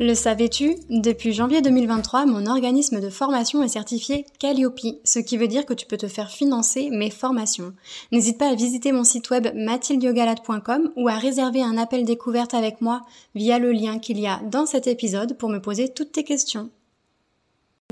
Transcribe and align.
Le 0.00 0.14
savais-tu 0.14 0.76
Depuis 0.90 1.32
janvier 1.32 1.60
2023, 1.60 2.24
mon 2.24 2.46
organisme 2.46 3.00
de 3.00 3.10
formation 3.10 3.64
est 3.64 3.68
certifié 3.68 4.26
Calliope, 4.38 4.78
ce 5.02 5.18
qui 5.18 5.36
veut 5.36 5.48
dire 5.48 5.66
que 5.66 5.74
tu 5.74 5.86
peux 5.86 5.96
te 5.96 6.06
faire 6.06 6.30
financer 6.30 6.88
mes 6.90 7.10
formations. 7.10 7.72
N'hésite 8.12 8.38
pas 8.38 8.48
à 8.48 8.54
visiter 8.54 8.92
mon 8.92 9.02
site 9.02 9.28
web 9.30 9.48
mathildiogalade.com 9.56 10.92
ou 10.94 11.08
à 11.08 11.18
réserver 11.18 11.64
un 11.64 11.76
appel 11.76 12.04
découverte 12.04 12.54
avec 12.54 12.80
moi 12.80 13.00
via 13.34 13.58
le 13.58 13.72
lien 13.72 13.98
qu'il 13.98 14.20
y 14.20 14.28
a 14.28 14.40
dans 14.44 14.66
cet 14.66 14.86
épisode 14.86 15.36
pour 15.36 15.48
me 15.48 15.60
poser 15.60 15.88
toutes 15.88 16.12
tes 16.12 16.22
questions. 16.22 16.70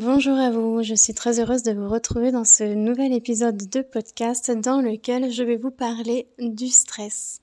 Bonjour 0.01 0.39
à 0.39 0.51
vous, 0.51 0.85
je 0.85 0.95
suis 0.95 1.15
très 1.15 1.41
heureuse 1.41 1.65
de 1.65 1.73
vous 1.73 1.89
retrouver 1.89 2.31
dans 2.31 2.45
ce 2.45 2.63
nouvel 2.73 3.15
épisode 3.15 3.69
de 3.69 3.81
podcast 3.83 4.53
dans 4.53 4.81
lequel 4.81 5.33
je 5.33 5.43
vais 5.43 5.57
vous 5.57 5.73
parler 5.73 6.29
du 6.39 6.69
stress. 6.69 7.41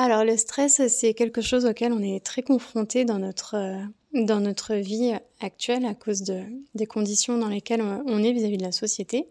Alors 0.00 0.24
le 0.24 0.36
stress, 0.36 0.80
c'est 0.86 1.12
quelque 1.12 1.40
chose 1.40 1.66
auquel 1.66 1.92
on 1.92 2.00
est 2.00 2.24
très 2.24 2.42
confronté 2.42 3.04
dans 3.04 3.18
notre, 3.18 3.56
euh, 3.56 3.82
dans 4.12 4.40
vie 4.76 5.12
actuelle 5.40 5.84
à 5.86 5.94
cause 5.94 6.22
de, 6.22 6.40
des 6.76 6.86
conditions 6.86 7.36
dans 7.36 7.48
lesquelles 7.48 7.82
on 7.82 8.22
est 8.22 8.30
vis-à-vis 8.30 8.58
de 8.58 8.62
la 8.62 8.70
société. 8.70 9.26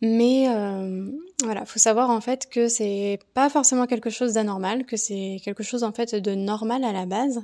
Mais 0.00 0.48
euh, 0.48 1.10
voilà, 1.44 1.66
faut 1.66 1.78
savoir 1.78 2.08
en 2.08 2.22
fait 2.22 2.48
que 2.48 2.66
c'est 2.66 3.18
pas 3.34 3.50
forcément 3.50 3.86
quelque 3.86 4.08
chose 4.08 4.32
d'anormal, 4.32 4.86
que 4.86 4.96
c'est 4.96 5.36
quelque 5.44 5.62
chose 5.62 5.84
en 5.84 5.92
fait 5.92 6.14
de 6.14 6.34
normal 6.34 6.82
à 6.82 6.92
la 6.92 7.04
base. 7.04 7.42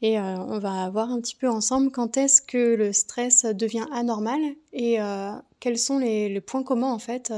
Et 0.00 0.16
euh, 0.16 0.36
on 0.36 0.60
va 0.60 0.88
voir 0.90 1.10
un 1.10 1.20
petit 1.20 1.34
peu 1.34 1.48
ensemble 1.48 1.90
quand 1.90 2.16
est-ce 2.16 2.40
que 2.40 2.76
le 2.76 2.92
stress 2.92 3.44
devient 3.46 3.86
anormal 3.92 4.40
et 4.72 5.02
euh, 5.02 5.32
quels 5.58 5.78
sont 5.78 5.98
les, 5.98 6.40
points 6.40 6.62
communs 6.62 6.92
en 6.92 7.00
fait 7.00 7.32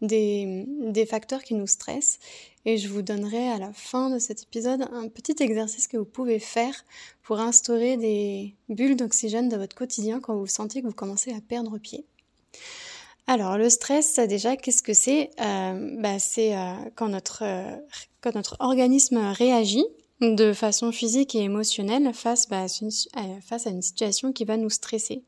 des 0.00 1.06
facteurs 1.08 1.42
qui 1.42 1.54
nous 1.54 1.66
stressent 1.66 2.18
et 2.64 2.76
je 2.76 2.88
vous 2.88 3.02
donnerai 3.02 3.48
à 3.48 3.58
la 3.58 3.72
fin 3.72 4.10
de 4.10 4.18
cet 4.18 4.42
épisode 4.42 4.86
un 4.92 5.08
petit 5.08 5.36
exercice 5.40 5.88
que 5.88 5.96
vous 5.96 6.04
pouvez 6.04 6.38
faire 6.38 6.74
pour 7.22 7.40
instaurer 7.40 7.96
des 7.96 8.54
bulles 8.68 8.96
d'oxygène 8.96 9.48
dans 9.48 9.58
votre 9.58 9.76
quotidien 9.76 10.20
quand 10.20 10.36
vous 10.36 10.46
sentez 10.46 10.82
que 10.82 10.86
vous 10.86 10.92
commencez 10.92 11.32
à 11.32 11.40
perdre 11.40 11.78
pied. 11.78 12.04
Alors 13.26 13.56
le 13.56 13.70
stress, 13.70 14.16
déjà, 14.16 14.56
qu'est-ce 14.56 14.82
que 14.82 14.92
c'est? 14.92 15.30
Euh, 15.40 15.96
bah, 16.00 16.18
C'est 16.18 16.56
euh, 16.56 16.74
quand, 16.96 17.08
notre, 17.08 17.42
euh, 17.44 17.76
quand 18.20 18.34
notre 18.34 18.56
organisme 18.58 19.18
réagit 19.18 19.86
de 20.20 20.52
façon 20.52 20.92
physique 20.92 21.34
et 21.34 21.42
émotionnelle 21.42 22.12
face, 22.12 22.48
bah, 22.48 22.66
face 23.40 23.66
à 23.66 23.70
une 23.70 23.82
situation 23.82 24.32
qui 24.32 24.44
va 24.44 24.56
nous 24.56 24.68
stresser. 24.68 25.22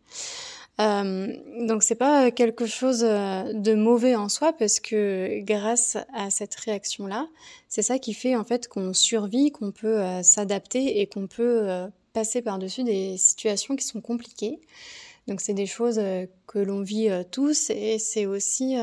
Euh, 0.80 1.36
donc 1.66 1.82
c'est 1.82 1.94
pas 1.96 2.30
quelque 2.30 2.64
chose 2.64 3.04
euh, 3.04 3.52
de 3.52 3.74
mauvais 3.74 4.16
en 4.16 4.30
soi 4.30 4.54
parce 4.54 4.80
que 4.80 5.40
grâce 5.40 5.98
à 6.14 6.30
cette 6.30 6.54
réaction 6.54 7.06
là, 7.06 7.28
c'est 7.68 7.82
ça 7.82 7.98
qui 7.98 8.14
fait 8.14 8.36
en 8.36 8.44
fait 8.44 8.68
qu'on 8.68 8.94
survit, 8.94 9.50
qu'on 9.50 9.70
peut 9.70 10.00
euh, 10.00 10.22
s'adapter 10.22 11.00
et 11.00 11.06
qu'on 11.06 11.26
peut 11.26 11.68
passer 12.14 12.42
par-dessus 12.42 12.84
des 12.84 13.16
situations 13.16 13.76
qui 13.76 13.84
sont 13.84 14.00
compliquées. 14.00 14.60
Donc 15.28 15.40
c'est 15.40 15.54
des 15.54 15.66
choses 15.66 16.00
que 16.48 16.58
l'on 16.58 16.82
vit 16.82 17.08
tous 17.30 17.70
et 17.70 17.98
c'est 18.00 18.26
aussi 18.26 18.74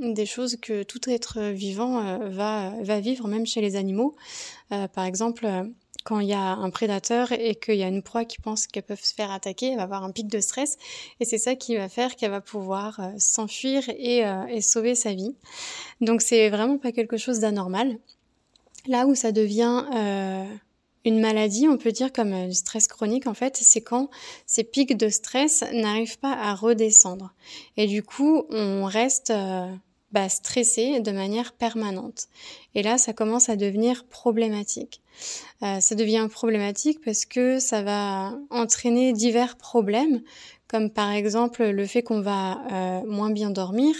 des 0.00 0.24
choses 0.24 0.56
que 0.56 0.84
tout 0.84 1.10
être 1.10 1.50
vivant 1.50 2.28
va, 2.30 2.72
va 2.80 3.00
vivre, 3.00 3.28
même 3.28 3.44
chez 3.44 3.60
les 3.60 3.76
animaux. 3.76 4.16
par 4.70 5.04
exemple, 5.04 5.46
quand 6.06 6.20
il 6.20 6.28
y 6.28 6.34
a 6.34 6.52
un 6.52 6.70
prédateur 6.70 7.32
et 7.32 7.56
qu'il 7.56 7.74
y 7.74 7.82
a 7.82 7.88
une 7.88 8.02
proie 8.02 8.24
qui 8.24 8.40
pense 8.40 8.68
qu'elle 8.68 8.84
peut 8.84 8.94
se 8.94 9.12
faire 9.12 9.32
attaquer, 9.32 9.72
elle 9.72 9.76
va 9.76 9.82
avoir 9.82 10.04
un 10.04 10.12
pic 10.12 10.28
de 10.28 10.38
stress 10.38 10.78
et 11.18 11.24
c'est 11.24 11.36
ça 11.36 11.56
qui 11.56 11.76
va 11.76 11.88
faire 11.88 12.14
qu'elle 12.14 12.30
va 12.30 12.40
pouvoir 12.40 13.00
euh, 13.00 13.10
s'enfuir 13.18 13.82
et, 13.88 14.24
euh, 14.24 14.46
et, 14.46 14.60
sauver 14.60 14.94
sa 14.94 15.12
vie. 15.12 15.34
Donc 16.00 16.22
c'est 16.22 16.48
vraiment 16.48 16.78
pas 16.78 16.92
quelque 16.92 17.16
chose 17.16 17.40
d'anormal. 17.40 17.98
Là 18.86 19.08
où 19.08 19.16
ça 19.16 19.32
devient 19.32 19.84
euh, 19.96 20.44
une 21.04 21.18
maladie, 21.18 21.66
on 21.66 21.76
peut 21.76 21.90
dire 21.90 22.12
comme 22.12 22.46
du 22.46 22.54
stress 22.54 22.86
chronique 22.86 23.26
en 23.26 23.34
fait, 23.34 23.56
c'est 23.56 23.82
quand 23.82 24.08
ces 24.46 24.62
pics 24.62 24.96
de 24.96 25.08
stress 25.08 25.64
n'arrivent 25.72 26.20
pas 26.20 26.34
à 26.34 26.54
redescendre. 26.54 27.34
Et 27.76 27.88
du 27.88 28.04
coup, 28.04 28.44
on 28.50 28.84
reste 28.84 29.32
bah, 30.12 30.28
stressé 30.28 31.00
de 31.00 31.10
manière 31.10 31.52
permanente. 31.52 32.28
Et 32.74 32.82
là, 32.82 32.96
ça 32.96 33.12
commence 33.12 33.48
à 33.48 33.56
devenir 33.56 34.04
problématique. 34.04 35.02
Euh, 35.62 35.80
ça 35.80 35.94
devient 35.94 36.28
problématique 36.30 37.00
parce 37.04 37.24
que 37.24 37.58
ça 37.58 37.82
va 37.82 38.38
entraîner 38.50 39.12
divers 39.12 39.56
problèmes, 39.56 40.22
comme 40.68 40.90
par 40.90 41.10
exemple 41.10 41.64
le 41.64 41.86
fait 41.86 42.02
qu'on 42.02 42.20
va 42.20 42.60
euh, 42.72 43.06
moins 43.06 43.30
bien 43.30 43.50
dormir, 43.50 43.94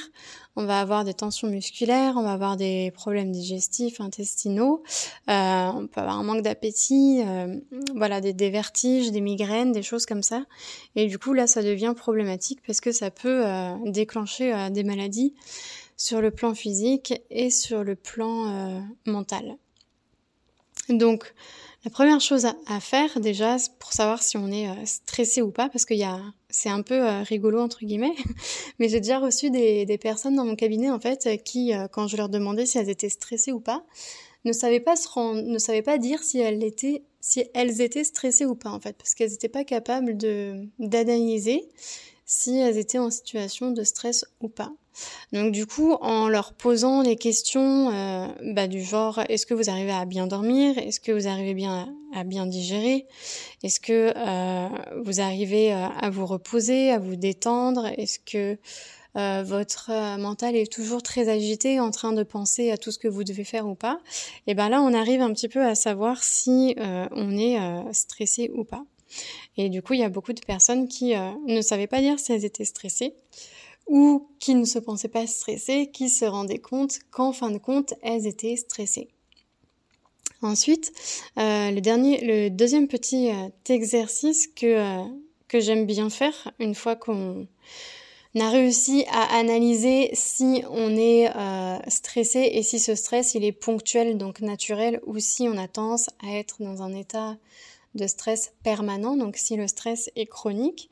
on 0.56 0.65
va 0.65 0.81
avoir 0.81 1.05
des 1.05 1.15
tensions 1.15 1.49
musculaires, 1.49 2.15
on 2.16 2.22
va 2.22 2.33
avoir 2.33 2.56
des 2.56 2.91
problèmes 2.93 3.31
digestifs, 3.31 4.00
intestinaux, 4.00 4.83
euh, 5.28 5.71
on 5.75 5.87
peut 5.87 6.00
avoir 6.00 6.19
un 6.19 6.22
manque 6.22 6.43
d'appétit, 6.43 7.22
voilà, 7.95 8.21
des, 8.21 8.33
des, 8.33 8.50
vertiges, 8.50 9.11
des 9.11 9.21
migraines, 9.21 9.72
des 9.72 9.83
choses 9.83 10.06
comme 10.06 10.22
ça. 10.22 10.45
Et 10.95 11.06
du 11.09 11.19
coup, 11.19 11.34
là, 11.34 11.47
ça 11.47 11.62
devient 11.62 11.93
problématique 11.95 12.61
parce 12.66 12.81
que 12.81 12.93
ça 12.93 13.11
peut 13.11 13.45
déclencher 13.84 14.71
des 14.71 14.83
maladies 14.83 15.34
sur 15.97 16.21
le 16.21 16.31
plan 16.31 16.55
physique 16.55 17.15
et 17.31 17.51
sur 17.51 17.84
le 17.84 17.97
plan 17.97 18.87
mental. 19.07 19.57
Donc, 20.89 21.34
la 21.87 21.91
première 21.91 22.21
chose 22.21 22.47
à, 22.67 22.81
faire 22.81 23.21
déjà 23.21 23.57
pour 23.79 23.93
savoir 23.93 24.21
si 24.21 24.37
on 24.37 24.51
est 24.51 24.69
euh, 24.69 24.87
stressé 24.87 25.41
ou 25.41 25.53
pas, 25.53 25.69
parce 25.69 25.84
a, 25.89 26.21
c'est 26.51 26.69
un 26.69 26.83
peu 26.83 27.07
euh, 27.07 27.23
rigolo 27.23 27.61
entre 27.61 27.84
guillemets, 27.84 28.17
mais 28.81 28.89
j'ai 28.89 28.99
déjà 28.99 29.21
reçu 29.21 29.51
des, 29.51 29.99
personnes 29.99 30.34
dans 30.34 30.45
mon 30.45 30.57
cabinet 30.57 30.91
en 30.91 30.99
fait 30.99 31.41
qui, 31.45 31.73
euh, 31.73 31.87
quand 31.87 32.09
je 32.09 32.17
leur 32.17 32.28
demandais 32.28 32.67
si 32.67 32.78
elles 32.78 32.89
étaient 32.89 33.09
stressées 33.09 33.53
ou 33.53 33.61
pas, 33.61 33.84
ne 34.45 34.53
savaient 34.53 34.81
pas 34.81 34.97
se 34.97 35.09
rendre, 35.09 35.43
ne 35.43 35.59
savaient 35.59 35.83
pas 35.83 35.97
dire 35.97 36.25
si 36.25 36.41
elles 36.41 36.65
étaient, 36.65 37.05
si 37.21 37.45
elles 37.55 37.81
étaient 37.81 38.03
stressées 38.03 38.47
ou 38.47 38.57
pas 38.57 38.71
en 38.71 38.81
fait, 38.81 38.97
parce 38.97 39.15
qu'elles 39.15 39.31
n'étaient 39.31 39.49
pas 39.49 39.63
capables 39.63 40.17
de 40.17 40.67
d'analyser 40.81 41.69
si 42.25 42.59
elles 42.59 42.78
étaient 42.78 42.99
en 42.99 43.11
situation 43.11 43.71
de 43.71 43.84
stress 43.84 44.25
ou 44.41 44.49
pas. 44.49 44.73
Donc 45.33 45.53
du 45.53 45.67
coup, 45.67 45.93
en 45.93 46.29
leur 46.29 46.53
posant 46.53 47.03
les 47.03 47.17
questions 47.17 47.91
euh, 47.93 48.29
bah, 48.55 48.69
du 48.69 48.83
genre 48.83 49.21
est-ce 49.29 49.47
que 49.47 49.55
vous 49.55 49.71
arrivez 49.71 49.93
à 49.93 50.05
bien 50.05 50.27
dormir? 50.27 50.79
Est-ce 50.79 51.01
que 51.01 51.12
vous 51.12 51.27
arrivez 51.27 51.55
bien 51.55 51.93
à, 52.15 52.25
bien 52.25 52.47
digérer? 52.47 53.07
Est-ce 53.62 53.81
que 53.81 54.12
euh, 54.17 54.69
vous 55.05 55.21
arrivez 55.21 55.73
euh, 55.73 55.87
à 56.01 56.11
vous 56.11 56.27
reposer, 56.27 56.91
à 56.91 56.99
vous 56.99 57.17
détendre? 57.17 57.87
Est-ce 57.97 58.19
que 58.19 58.59
votre 59.45 60.19
mental 60.19 60.57
est 60.57 60.71
toujours 60.71 61.03
très 61.03 61.31
agité, 61.31 61.81
en 61.81 61.91
train 61.91 62.13
de 62.13 62.22
penser 62.22 62.71
à 62.71 62.77
tout 62.77 62.91
ce 62.91 62.98
que 62.98 63.09
vous 63.09 63.25
devez 63.25 63.45
faire 63.45 63.66
ou 63.66 63.75
pas? 63.75 63.98
Et 64.47 64.53
ben 64.53 64.69
là, 64.69 64.83
on 64.83 64.93
arrive 64.93 65.22
un 65.22 65.33
petit 65.33 65.48
peu 65.48 65.65
à 65.65 65.75
savoir 65.75 66.22
si 66.22 66.77
on 66.78 67.39
est 67.39 67.59
stressé 67.95 68.51
ou 68.54 68.65
pas. 68.65 68.84
Et 69.57 69.71
du 69.71 69.81
coup, 69.81 69.95
il 69.95 70.01
y 70.01 70.04
a 70.04 70.10
beaucoup 70.10 70.34
de 70.34 70.41
personnes 70.43 70.87
qui 70.87 71.15
ne 71.15 71.63
savaient 71.63 71.87
pas 71.87 72.03
dire 72.03 72.19
si 72.19 72.34
elles 72.34 72.45
étaient 72.45 72.66
stressées 72.66 73.15
ou 73.86 74.28
qui 74.38 74.54
ne 74.54 74.65
se 74.65 74.78
pensaient 74.78 75.09
pas 75.09 75.27
stressées, 75.27 75.91
qui 75.92 76.09
se 76.09 76.24
rendaient 76.24 76.59
compte 76.59 76.98
qu'en 77.10 77.33
fin 77.33 77.50
de 77.50 77.59
compte, 77.59 77.94
elles 78.03 78.27
étaient 78.27 78.56
stressées. 78.56 79.09
Ensuite, 80.42 80.92
euh, 81.38 81.71
le, 81.71 81.80
dernier, 81.80 82.21
le 82.22 82.50
deuxième 82.50 82.88
petit 82.88 83.30
euh, 83.30 83.48
exercice 83.68 84.48
que, 84.48 84.66
euh, 84.66 85.04
que 85.48 85.60
j'aime 85.60 85.86
bien 85.86 86.10
faire 86.10 86.53
une 86.59 86.74
fois 86.74 86.94
qu'on 86.94 87.47
a 88.38 88.50
réussi 88.50 89.04
à 89.10 89.38
analyser 89.38 90.10
si 90.12 90.62
on 90.71 90.94
est 90.94 91.30
stressé 91.88 92.50
et 92.53 92.62
si 92.62 92.78
ce 92.78 92.94
stress 92.94 93.34
il 93.34 93.44
est 93.44 93.53
ponctuel 93.53 94.18
donc 94.18 94.42
naturel 94.42 95.00
ou 95.06 95.18
si 95.18 95.48
on 95.48 95.56
a 95.56 95.68
tendance 95.68 96.10
à 96.22 96.36
être 96.36 96.62
dans 96.62 96.83
un 96.83 96.92
état 96.94 97.38
de 97.97 98.07
stress 98.07 98.53
permanent, 98.63 99.16
donc 99.16 99.37
si 99.37 99.57
le 99.57 99.66
stress 99.66 100.10
est 100.16 100.27
chronique. 100.27 100.91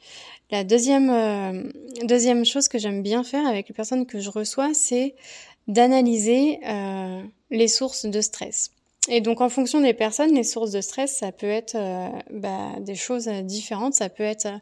La 0.50 0.64
deuxième, 0.64 1.10
euh, 1.10 1.62
deuxième 2.04 2.44
chose 2.44 2.68
que 2.68 2.78
j'aime 2.78 3.02
bien 3.02 3.22
faire 3.24 3.46
avec 3.46 3.68
les 3.68 3.74
personnes 3.74 4.06
que 4.06 4.20
je 4.20 4.30
reçois, 4.30 4.74
c'est 4.74 5.14
d'analyser 5.68 6.60
euh, 6.66 7.22
les 7.50 7.68
sources 7.68 8.06
de 8.06 8.20
stress. 8.20 8.70
Et 9.10 9.20
donc 9.20 9.42
en 9.42 9.50
fonction 9.50 9.82
des 9.82 9.92
personnes, 9.92 10.34
les 10.34 10.44
sources 10.44 10.70
de 10.70 10.80
stress, 10.80 11.14
ça 11.14 11.30
peut 11.30 11.48
être 11.48 11.74
euh, 11.74 12.08
bah, 12.30 12.70
des 12.80 12.94
choses 12.94 13.28
différentes. 13.28 13.92
Ça 13.92 14.08
peut 14.08 14.22
être 14.22 14.46
euh, 14.46 14.58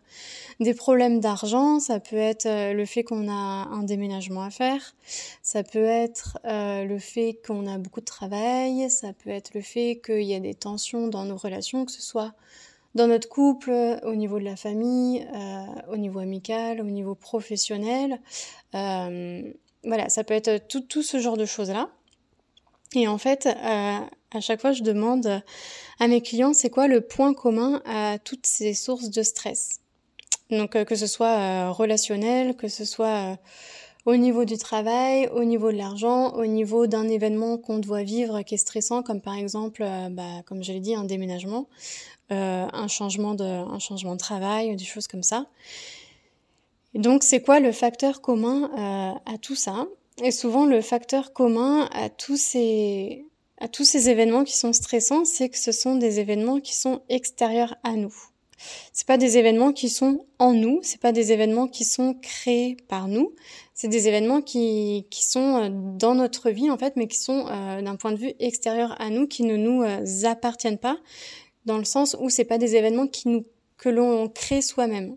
des 0.59 0.75
problèmes 0.75 1.21
d'argent, 1.21 1.79
ça 1.79 2.01
peut 2.01 2.17
être 2.17 2.47
euh, 2.47 2.73
le 2.73 2.85
fait 2.85 3.05
qu'on 3.05 3.29
a 3.29 3.33
un 3.33 3.85
déménagement 3.85 4.43
à 4.43 4.51
faire, 4.51 4.97
ça 5.43 5.63
peut 5.63 5.85
être 5.85 6.39
le 6.45 6.99
fait 6.99 7.39
qu'on 7.47 7.69
a 7.69 7.79
beaucoup 7.79 8.01
de 8.01 8.05
travail, 8.05 8.91
ça 8.91 9.13
peut 9.13 9.31
être 9.31 9.55
le 9.55 9.61
fait 9.61 10.01
qu'il 10.05 10.25
y 10.25 10.35
a 10.35 10.41
des 10.41 10.55
tensions 10.55 11.07
dans 11.07 11.25
nos 11.25 11.37
relations, 11.37 11.85
que 11.85 11.93
ce 11.93 12.03
soit 12.03 12.33
dans 12.97 13.07
notre 13.07 13.29
couple, 13.29 13.73
au 14.03 14.15
niveau 14.15 14.39
de 14.39 14.45
la 14.45 14.57
famille, 14.57 15.27
au 15.89 15.97
niveau 15.97 16.19
amical, 16.19 16.81
au 16.81 16.85
niveau 16.85 17.15
professionnel. 17.15 18.21
voilà, 18.73 20.09
ça 20.09 20.25
peut 20.25 20.35
être 20.35 20.67
tout, 20.69 20.81
tout 20.81 21.03
ce 21.03 21.19
genre 21.19 21.37
de 21.37 21.47
choses-là. 21.47 21.89
Et 22.95 23.09
en 23.09 23.17
fait, 23.17 23.49
à 24.35 24.41
chaque 24.41 24.61
fois, 24.61 24.73
je 24.73 24.83
demande 24.83 25.43
à 26.01 26.09
mes 26.09 26.21
clients 26.21 26.53
c'est 26.53 26.71
quoi 26.71 26.89
le 26.89 27.01
point 27.01 27.35
commun 27.35 27.83
à 27.85 28.19
toutes 28.19 28.47
ces 28.47 28.75
sources 28.75 29.11
de 29.11 29.23
stress? 29.23 29.83
Donc 30.53 30.77
euh, 30.77 30.85
que 30.85 30.95
ce 30.95 31.07
soit 31.07 31.39
euh, 31.39 31.71
relationnel, 31.71 32.57
que 32.57 32.69
ce 32.69 32.85
soit 32.85 33.33
euh, 33.33 33.37
au 34.05 34.17
niveau 34.17 34.45
du 34.45 34.59
travail, 34.59 35.29
au 35.35 35.45
niveau 35.45 35.73
de 35.73 35.79
l'argent, 35.79 36.33
au 36.35 36.47
niveau 36.47 36.87
d'un 36.87 37.09
événement 37.09 37.57
qu'on 37.57 37.79
doit 37.79 38.03
vivre 38.03 38.43
qui 38.43 38.55
est 38.55 38.59
stressant, 38.59 39.03
comme 39.03 39.21
par 39.21 39.35
exemple, 39.35 39.85
bah, 40.11 40.43
comme 40.45 40.63
je 40.63 40.73
l'ai 40.73 40.81
dit, 40.81 40.95
un 40.95 41.05
déménagement, 41.05 41.69
un 42.31 42.89
changement 42.89 43.35
de, 43.35 43.45
un 43.45 43.79
changement 43.79 44.15
de 44.15 44.19
travail, 44.19 44.75
des 44.75 44.85
choses 44.85 45.07
comme 45.07 45.23
ça. 45.23 45.47
donc 46.95 47.23
c'est 47.23 47.43
quoi 47.43 47.61
le 47.61 47.71
facteur 47.71 48.21
commun 48.21 48.73
à 49.25 49.39
tout 49.39 49.55
ça? 49.55 49.87
Et 50.21 50.33
souvent 50.33 50.67
le 50.67 50.81
facteur 50.81 51.33
commun 51.33 51.89
à 51.93 52.09
tous 52.09 52.37
ces 52.37 53.25
à 53.63 53.69
tous 53.69 53.85
ces 53.85 54.11
événements 54.11 54.43
qui 54.43 54.57
sont 54.57 54.73
stressants, 54.73 55.25
c'est 55.25 55.49
que 55.49 55.57
ce 55.57 55.71
sont 55.71 55.95
des 55.95 56.19
événements 56.19 56.59
qui 56.59 56.75
sont 56.75 57.03
extérieurs 57.09 57.77
à 57.85 57.93
nous. 57.93 58.13
C'est 58.93 59.07
pas 59.07 59.19
des 59.19 59.39
événements 59.39 59.73
qui 59.73 59.89
sont 59.89 60.27
en 60.41 60.53
nous, 60.53 60.81
c'est 60.83 61.01
pas 61.01 61.13
des 61.13 61.31
événements 61.31 61.69
qui 61.69 61.85
sont 61.85 62.15
créés 62.15 62.77
par 62.89 63.07
nous, 63.07 63.35
c'est 63.73 63.87
des 63.87 64.09
événements 64.09 64.43
qui, 64.43 65.07
qui 65.11 65.25
sont 65.25 65.57
euh, 65.57 65.69
dans 65.71 66.17
notre 66.17 66.51
vie 66.51 66.71
en 66.71 66.77
fait, 66.77 66.95
mais 66.97 67.07
qui 67.07 67.19
sont 67.19 67.47
euh, 67.49 67.83
d'un 67.83 67.95
point 67.95 68.11
de 68.11 68.19
vue 68.19 68.33
extérieur 68.41 69.01
à 69.01 69.11
nous, 69.11 69.29
qui 69.29 69.45
ne 69.45 69.57
nous 69.57 69.85
euh, 69.85 70.25
appartiennent 70.25 70.79
pas, 70.79 70.99
dans 71.65 71.79
le 71.79 71.85
sens 71.85 72.17
où 72.19 72.31
c'est 72.31 72.45
pas 72.45 72.59
des 72.59 72.75
événements 72.75 73.07
qui 73.07 73.29
nous 73.29 73.45
que 73.79 73.89
l'on 73.89 74.29
crée 74.29 74.63
soi-même. 74.63 75.17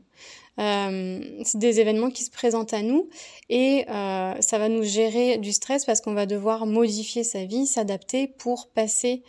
Euh, 0.59 1.19
c'est 1.43 1.57
des 1.57 1.79
événements 1.79 2.09
qui 2.09 2.23
se 2.23 2.31
présentent 2.31 2.73
à 2.73 2.81
nous 2.81 3.09
et 3.49 3.85
euh, 3.89 4.33
ça 4.39 4.57
va 4.57 4.69
nous 4.69 4.83
gérer 4.83 5.37
du 5.37 5.51
stress 5.51 5.85
parce 5.85 5.99
qu'on 5.99 6.13
va 6.13 6.25
devoir 6.25 6.65
modifier 6.65 7.23
sa 7.23 7.45
vie, 7.45 7.67
s'adapter 7.67 8.27
pour 8.27 8.67
passer 8.67 9.21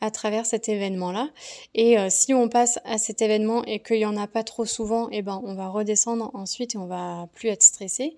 à 0.00 0.10
travers 0.10 0.44
cet 0.44 0.68
événement-là. 0.68 1.30
Et 1.74 1.98
euh, 1.98 2.08
si 2.10 2.34
on 2.34 2.48
passe 2.48 2.78
à 2.84 2.98
cet 2.98 3.22
événement 3.22 3.64
et 3.64 3.80
qu'il 3.80 3.96
y 3.96 4.04
en 4.04 4.16
a 4.18 4.26
pas 4.26 4.44
trop 4.44 4.66
souvent, 4.66 5.08
eh 5.10 5.22
ben 5.22 5.40
on 5.44 5.54
va 5.54 5.68
redescendre 5.68 6.30
ensuite 6.34 6.74
et 6.74 6.78
on 6.78 6.86
va 6.86 7.28
plus 7.32 7.48
être 7.48 7.62
stressé. 7.62 8.16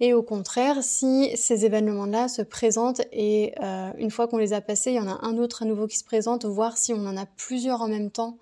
Et 0.00 0.12
au 0.12 0.22
contraire, 0.22 0.82
si 0.82 1.30
ces 1.36 1.64
événements-là 1.64 2.28
se 2.28 2.42
présentent 2.42 3.02
et 3.12 3.54
une 3.96 4.10
fois 4.10 4.26
qu'on 4.26 4.38
les 4.38 4.52
a 4.52 4.60
passés, 4.60 4.90
il 4.90 4.96
y 4.96 5.00
en 5.00 5.06
a 5.06 5.20
un 5.22 5.38
autre 5.38 5.62
à 5.62 5.66
nouveau 5.66 5.86
qui 5.86 5.96
se 5.96 6.02
présente, 6.02 6.44
voir 6.44 6.76
si 6.76 6.92
on 6.92 7.06
en 7.06 7.16
a 7.16 7.26
plusieurs 7.26 7.80
en 7.80 7.86
même 7.86 8.10
temps 8.10 8.36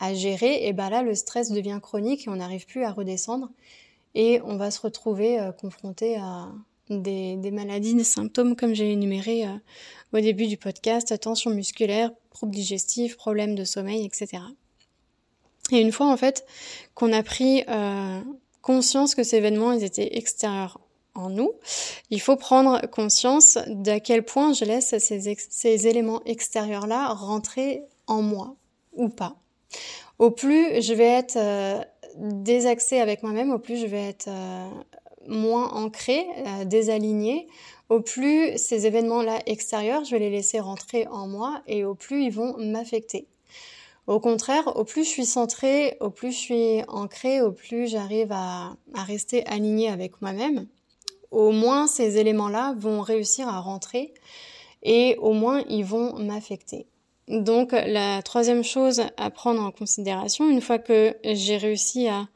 à 0.00 0.14
gérer, 0.14 0.66
et 0.66 0.72
ben 0.72 0.88
là 0.88 1.02
le 1.02 1.14
stress 1.14 1.50
devient 1.50 1.78
chronique 1.80 2.26
et 2.26 2.30
on 2.30 2.36
n'arrive 2.36 2.66
plus 2.66 2.84
à 2.84 2.90
redescendre 2.90 3.50
et 4.14 4.40
on 4.44 4.56
va 4.56 4.70
se 4.70 4.80
retrouver 4.80 5.38
euh, 5.38 5.52
confronté 5.52 6.16
à 6.16 6.48
des, 6.88 7.36
maladies, 7.52 7.94
des 7.94 8.02
symptômes 8.02 8.56
comme 8.56 8.74
j'ai 8.74 8.90
énuméré 8.90 9.44
euh, 9.44 9.52
au 10.12 10.20
début 10.20 10.48
du 10.48 10.56
podcast, 10.56 11.16
tension 11.20 11.50
musculaire, 11.50 12.10
troubles 12.30 12.54
digestifs, 12.54 13.16
problèmes 13.16 13.54
de 13.54 13.62
sommeil, 13.62 14.04
etc. 14.04 14.42
Et 15.70 15.80
une 15.80 15.92
fois 15.92 16.06
en 16.06 16.16
fait 16.16 16.44
qu'on 16.94 17.12
a 17.12 17.22
pris 17.22 17.62
euh, 17.68 18.20
conscience 18.62 19.14
que 19.14 19.22
ces 19.22 19.36
événements 19.36 19.72
ils 19.72 19.84
étaient 19.84 20.16
extérieurs 20.16 20.80
en 21.14 21.28
nous, 21.28 21.52
il 22.08 22.20
faut 22.20 22.36
prendre 22.36 22.80
conscience 22.86 23.58
d'à 23.66 24.00
quel 24.00 24.24
point 24.24 24.54
je 24.54 24.64
laisse 24.64 24.96
ces, 24.98 25.36
ces 25.36 25.86
éléments 25.86 26.22
extérieurs-là 26.24 27.12
rentrer 27.12 27.82
en 28.06 28.22
moi 28.22 28.56
ou 28.94 29.08
pas. 29.08 29.36
Au 30.18 30.30
plus 30.30 30.82
je 30.82 30.92
vais 30.92 31.06
être 31.06 31.36
euh, 31.36 31.80
désaxée 32.16 33.00
avec 33.00 33.22
moi-même, 33.22 33.52
au 33.52 33.58
plus 33.58 33.76
je 33.76 33.86
vais 33.86 34.08
être 34.08 34.28
euh, 34.28 34.68
moins 35.26 35.70
ancrée, 35.72 36.26
euh, 36.46 36.64
désalignée, 36.64 37.48
au 37.88 38.00
plus 38.00 38.56
ces 38.58 38.86
événements-là 38.86 39.40
extérieurs, 39.46 40.04
je 40.04 40.12
vais 40.12 40.18
les 40.18 40.30
laisser 40.30 40.60
rentrer 40.60 41.06
en 41.08 41.26
moi 41.26 41.62
et 41.66 41.84
au 41.84 41.94
plus 41.94 42.24
ils 42.24 42.32
vont 42.32 42.56
m'affecter. 42.58 43.26
Au 44.06 44.20
contraire, 44.20 44.76
au 44.76 44.84
plus 44.84 45.04
je 45.04 45.08
suis 45.08 45.26
centrée, 45.26 45.96
au 46.00 46.10
plus 46.10 46.32
je 46.32 46.38
suis 46.38 46.82
ancrée, 46.88 47.40
au 47.40 47.52
plus 47.52 47.88
j'arrive 47.88 48.32
à, 48.32 48.76
à 48.94 49.02
rester 49.04 49.46
alignée 49.46 49.88
avec 49.88 50.20
moi-même, 50.20 50.66
au 51.30 51.52
moins 51.52 51.86
ces 51.86 52.18
éléments-là 52.18 52.74
vont 52.76 53.00
réussir 53.00 53.48
à 53.48 53.60
rentrer 53.60 54.12
et 54.82 55.16
au 55.20 55.32
moins 55.32 55.62
ils 55.68 55.84
vont 55.84 56.18
m'affecter. 56.18 56.86
Donc 57.28 57.72
la 57.72 58.22
troisième 58.22 58.64
chose 58.64 59.02
à 59.16 59.30
prendre 59.30 59.62
en 59.62 59.70
considération, 59.70 60.48
une 60.48 60.60
fois 60.60 60.78
que 60.78 61.16
j'ai 61.24 61.56
réussi 61.56 62.08
à 62.08 62.28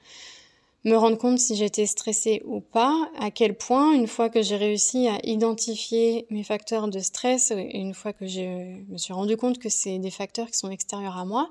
me 0.84 0.96
rendre 0.96 1.16
compte 1.16 1.38
si 1.38 1.56
j'étais 1.56 1.86
stressée 1.86 2.42
ou 2.44 2.60
pas, 2.60 3.08
à 3.18 3.30
quel 3.30 3.56
point, 3.56 3.92
une 3.92 4.06
fois 4.06 4.28
que 4.28 4.42
j'ai 4.42 4.56
réussi 4.56 5.08
à 5.08 5.18
identifier 5.24 6.26
mes 6.30 6.44
facteurs 6.44 6.88
de 6.88 6.98
stress, 6.98 7.52
une 7.56 7.94
fois 7.94 8.12
que 8.12 8.26
je 8.26 8.76
me 8.90 8.98
suis 8.98 9.14
rendu 9.14 9.36
compte 9.36 9.58
que 9.58 9.70
c'est 9.70 9.98
des 9.98 10.10
facteurs 10.10 10.48
qui 10.48 10.58
sont 10.58 10.70
extérieurs 10.70 11.16
à 11.16 11.24
moi, 11.24 11.50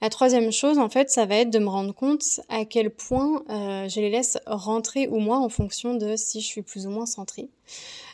la 0.00 0.08
troisième 0.08 0.50
chose, 0.50 0.78
en 0.78 0.88
fait, 0.88 1.10
ça 1.10 1.26
va 1.26 1.36
être 1.36 1.50
de 1.50 1.58
me 1.58 1.68
rendre 1.68 1.94
compte 1.94 2.40
à 2.48 2.64
quel 2.64 2.90
point 2.90 3.42
euh, 3.50 3.86
je 3.86 4.00
les 4.00 4.08
laisse 4.08 4.38
rentrer 4.46 5.06
ou 5.08 5.18
moi 5.18 5.36
en 5.38 5.50
fonction 5.50 5.94
de 5.94 6.16
si 6.16 6.40
je 6.40 6.46
suis 6.46 6.62
plus 6.62 6.86
ou 6.86 6.90
moins 6.90 7.04
centrée. 7.04 7.50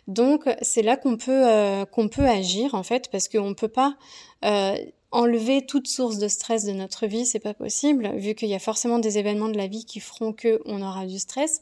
Donc 0.06 0.48
c'est 0.62 0.82
là 0.82 0.96
qu'on 0.96 1.16
peut 1.16 1.48
euh, 1.48 1.84
qu'on 1.84 2.08
peut 2.08 2.26
agir 2.26 2.74
en 2.74 2.82
fait 2.82 3.10
parce 3.10 3.28
qu'on 3.28 3.54
peut 3.54 3.68
pas 3.68 3.96
euh, 4.44 4.76
enlever 5.10 5.66
toute 5.66 5.88
source 5.88 6.18
de 6.18 6.28
stress 6.28 6.64
de 6.64 6.72
notre 6.72 7.06
vie, 7.06 7.26
c'est 7.26 7.40
pas 7.40 7.54
possible 7.54 8.12
vu 8.16 8.34
qu'il 8.34 8.48
y 8.48 8.54
a 8.54 8.60
forcément 8.60 8.98
des 8.98 9.18
événements 9.18 9.48
de 9.48 9.56
la 9.56 9.66
vie 9.66 9.84
qui 9.84 9.98
feront 9.98 10.32
que 10.32 10.60
on 10.64 10.82
aura 10.82 11.06
du 11.06 11.18
stress. 11.18 11.60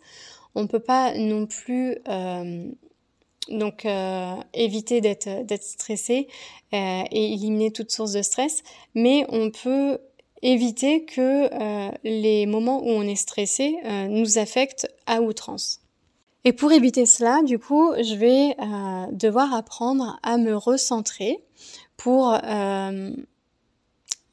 On 0.55 0.67
peut 0.67 0.81
pas 0.81 1.17
non 1.17 1.47
plus 1.47 1.97
euh, 2.09 2.71
donc 3.49 3.87
éviter 4.55 5.01
d'être 5.03 5.45
d'être 5.45 5.65
stressé 5.65 6.29
et 6.73 7.05
éliminer 7.13 7.71
toute 7.71 7.91
source 7.91 8.13
de 8.13 8.23
stress, 8.23 8.63
mais 8.95 9.27
on 9.29 9.51
peut 9.51 9.99
éviter 10.41 11.05
que 11.05 11.51
les 12.05 12.47
moments 12.47 12.83
où 12.83 12.89
on 12.89 13.03
est 13.03 13.17
stressé 13.17 13.77
nous 14.09 14.39
affectent 14.39 14.89
à 15.07 15.21
outrance. 15.21 15.84
Et 16.45 16.53
pour 16.53 16.73
éviter 16.73 17.07
cela, 17.07 17.43
du 17.43 17.59
coup, 17.59 17.93
je 17.97 18.15
vais 18.15 18.55
euh, 18.61 19.07
devoir 19.13 19.55
apprendre 19.55 20.19
à 20.23 20.37
me 20.37 20.55
recentrer 20.55 21.39
pour 21.97 22.35
euh, 22.35 23.11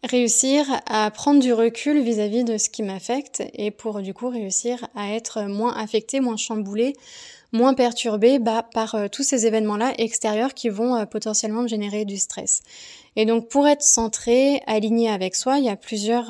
réussir 0.03 0.65
à 0.87 1.09
prendre 1.11 1.39
du 1.39 1.53
recul 1.53 2.01
vis-à-vis 2.01 2.43
de 2.43 2.57
ce 2.57 2.69
qui 2.69 2.83
m'affecte 2.83 3.41
et 3.53 3.71
pour 3.71 4.01
du 4.01 4.13
coup 4.13 4.27
réussir 4.27 4.85
à 4.93 5.13
être 5.13 5.43
moins 5.43 5.73
affecté, 5.73 6.19
moins 6.19 6.35
chamboulé, 6.35 6.97
moins 7.53 7.73
perturbé 7.73 8.39
bah, 8.39 8.67
par 8.73 8.95
euh, 8.95 9.07
tous 9.07 9.23
ces 9.23 9.45
événements-là 9.45 9.93
extérieurs 9.97 10.53
qui 10.53 10.67
vont 10.67 11.05
potentiellement 11.05 11.65
générer 11.65 12.03
du 12.03 12.17
stress. 12.17 12.61
Et 13.15 13.25
donc 13.25 13.47
pour 13.47 13.69
être 13.69 13.83
centré, 13.83 14.61
aligné 14.67 15.09
avec 15.09 15.33
soi, 15.33 15.59
il 15.59 15.63
y 15.63 15.69
a 15.69 15.77
plusieurs 15.77 16.29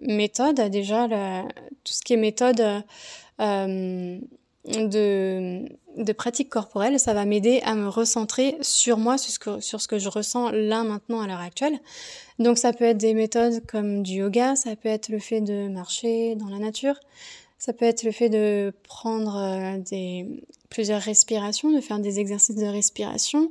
méthodes. 0.00 0.60
Déjà, 0.70 1.06
tout 1.84 1.92
ce 1.92 2.02
qui 2.02 2.14
est 2.14 2.18
méthode 2.18 2.82
de, 4.68 5.68
de 5.96 6.12
pratique 6.12 6.48
corporelle, 6.48 6.98
ça 7.00 7.14
va 7.14 7.24
m'aider 7.24 7.60
à 7.64 7.74
me 7.74 7.88
recentrer 7.88 8.56
sur 8.60 8.98
moi, 8.98 9.18
sur 9.18 9.32
ce, 9.32 9.38
que, 9.38 9.60
sur 9.60 9.80
ce 9.80 9.88
que 9.88 9.98
je 9.98 10.08
ressens 10.08 10.50
là 10.50 10.84
maintenant 10.84 11.20
à 11.20 11.26
l'heure 11.26 11.40
actuelle. 11.40 11.78
Donc 12.38 12.58
ça 12.58 12.72
peut 12.72 12.84
être 12.84 12.98
des 12.98 13.14
méthodes 13.14 13.64
comme 13.66 14.02
du 14.02 14.14
yoga, 14.14 14.56
ça 14.56 14.76
peut 14.76 14.88
être 14.88 15.08
le 15.08 15.18
fait 15.18 15.40
de 15.40 15.68
marcher 15.68 16.36
dans 16.36 16.48
la 16.48 16.58
nature, 16.58 16.94
ça 17.58 17.72
peut 17.72 17.84
être 17.84 18.04
le 18.04 18.12
fait 18.12 18.28
de 18.28 18.72
prendre 18.84 19.36
euh, 19.36 19.78
des, 19.78 20.26
plusieurs 20.70 21.00
respirations, 21.00 21.70
de 21.70 21.80
faire 21.80 21.98
des 21.98 22.20
exercices 22.20 22.56
de 22.56 22.66
respiration, 22.66 23.50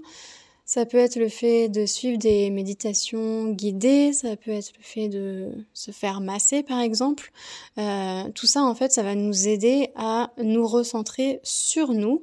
ça 0.68 0.86
peut 0.86 0.98
être 0.98 1.16
le 1.16 1.30
fait 1.30 1.70
de 1.70 1.86
suivre 1.86 2.18
des 2.18 2.50
méditations 2.50 3.52
guidées, 3.52 4.12
ça 4.12 4.36
peut 4.36 4.52
être 4.52 4.74
le 4.78 4.84
fait 4.84 5.08
de 5.08 5.50
se 5.74 5.92
faire 5.92 6.20
masser 6.20 6.62
par 6.62 6.82
exemple. 6.82 7.32
Euh, 7.78 8.24
tout 8.36 8.48
ça 8.48 8.64
en 8.64 8.76
fait, 8.76 8.92
ça 8.92 9.02
va 9.02 9.16
nous 9.16 9.48
aider 9.48 9.92
à 9.96 10.30
nous 10.44 10.68
recentrer 10.68 11.40
sur 11.42 11.94
nous 11.94 12.22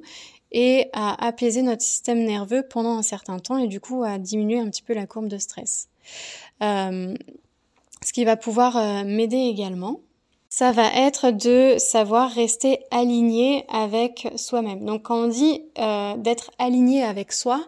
et 0.51 0.89
à 0.93 1.25
apaiser 1.25 1.63
notre 1.63 1.81
système 1.81 2.23
nerveux 2.23 2.61
pendant 2.69 2.95
un 2.95 3.01
certain 3.01 3.39
temps 3.39 3.57
et 3.57 3.65
du 3.65 3.79
coup 3.79 4.03
à 4.03 4.19
diminuer 4.19 4.59
un 4.59 4.69
petit 4.69 4.83
peu 4.83 4.93
la 4.93 5.07
courbe 5.07 5.27
de 5.27 5.39
stress. 5.39 5.89
Euh, 6.61 7.15
ce 8.05 8.13
qui 8.13 8.25
va 8.25 8.37
pouvoir 8.37 8.77
euh, 8.77 9.03
m'aider 9.05 9.37
également, 9.37 10.01
ça 10.49 10.71
va 10.71 10.93
être 10.93 11.31
de 11.31 11.77
savoir 11.79 12.29
rester 12.29 12.85
aligné 12.91 13.65
avec 13.69 14.27
soi-même. 14.35 14.85
Donc 14.85 15.01
quand 15.01 15.23
on 15.23 15.27
dit 15.27 15.63
d'être 16.19 16.51
aligné 16.59 17.03
avec 17.03 17.33
soi, 17.33 17.67